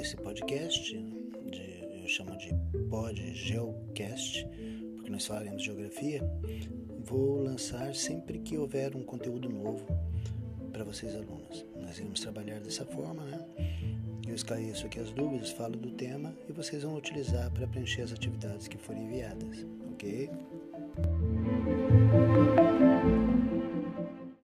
[0.00, 0.92] esse podcast,
[1.50, 2.50] de, eu chamo de
[2.90, 4.46] Pod Geocast,
[4.94, 6.22] porque nós falaremos de geografia.
[7.04, 9.86] Vou lançar sempre que houver um conteúdo novo
[10.72, 11.64] para vocês alunos.
[11.80, 13.46] Nós iremos trabalhar dessa forma, né?
[14.28, 18.12] Eu esclareço aqui as dúvidas, falo do tema e vocês vão utilizar para preencher as
[18.12, 20.28] atividades que forem enviadas, ok?